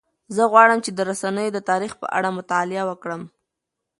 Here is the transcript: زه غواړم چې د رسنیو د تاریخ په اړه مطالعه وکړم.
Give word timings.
زه 0.35 0.43
غواړم 0.51 0.79
چې 0.85 0.91
د 0.93 0.99
رسنیو 1.09 1.53
د 1.55 1.59
تاریخ 1.69 1.93
په 2.01 2.07
اړه 2.17 2.29
مطالعه 2.37 2.83
وکړم. 2.87 3.21